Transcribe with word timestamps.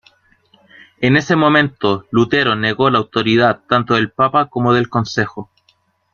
En 0.99 1.15
ese 1.15 1.35
momento, 1.35 2.07
Lutero 2.09 2.55
negó 2.55 2.89
la 2.89 2.97
autoridad 2.97 3.59
tanto 3.69 3.93
del 3.93 4.09
papa 4.09 4.47
como 4.49 4.73
del 4.73 4.89
consejo. 4.89 5.51